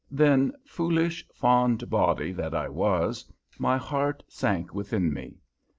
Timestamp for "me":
5.13-5.35